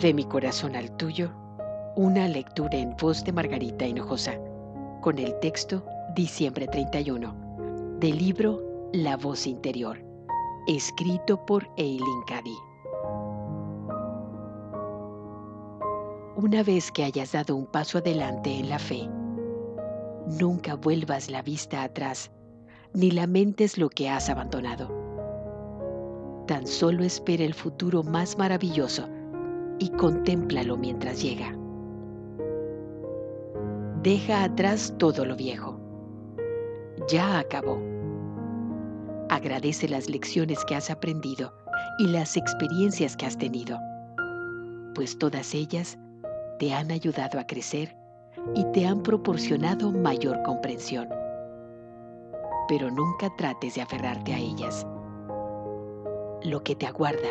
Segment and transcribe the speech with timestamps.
[0.00, 1.32] De mi corazón al tuyo,
[1.96, 4.38] una lectura en voz de Margarita Hinojosa,
[5.00, 5.84] con el texto
[6.14, 9.98] Diciembre 31, del libro La voz interior,
[10.68, 12.54] escrito por Eileen Cady.
[16.36, 19.08] Una vez que hayas dado un paso adelante en la fe,
[20.38, 22.30] nunca vuelvas la vista atrás,
[22.94, 24.94] ni lamentes lo que has abandonado.
[26.46, 29.08] Tan solo espera el futuro más maravilloso
[29.78, 31.56] y contémplalo mientras llega.
[34.02, 35.78] Deja atrás todo lo viejo.
[37.08, 37.80] Ya acabó.
[39.28, 41.52] Agradece las lecciones que has aprendido
[41.98, 43.78] y las experiencias que has tenido,
[44.94, 45.98] pues todas ellas
[46.58, 47.94] te han ayudado a crecer
[48.54, 51.08] y te han proporcionado mayor comprensión.
[52.68, 54.86] Pero nunca trates de aferrarte a ellas.
[56.44, 57.30] Lo que te aguarda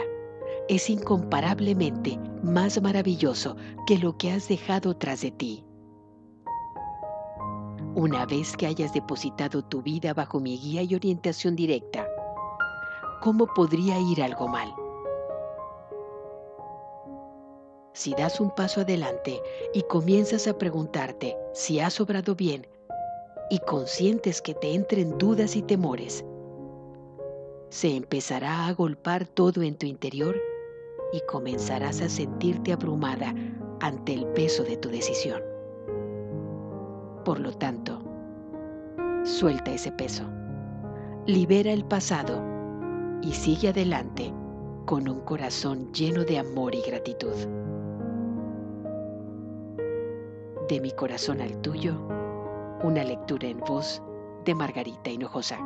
[0.70, 5.66] es incomparablemente más maravilloso que lo que has dejado tras de ti.
[7.96, 12.08] Una vez que hayas depositado tu vida bajo mi guía y orientación directa,
[13.22, 14.74] ¿cómo podría ir algo mal?
[17.94, 19.42] Si das un paso adelante
[19.74, 22.68] y comienzas a preguntarte si has obrado bien
[23.50, 26.24] y consientes que te entren dudas y temores,
[27.70, 30.40] se empezará a agolpar todo en tu interior
[31.14, 33.34] y comenzarás a sentirte abrumada
[33.80, 35.42] ante el peso de tu decisión.
[37.24, 38.02] Por lo tanto,
[39.24, 40.24] suelta ese peso,
[41.26, 42.42] libera el pasado
[43.22, 44.34] y sigue adelante
[44.86, 47.36] con un corazón lleno de amor y gratitud.
[50.70, 52.00] De mi corazón al tuyo,
[52.84, 54.02] una lectura en voz
[54.46, 55.58] de Margarita Hinojosa.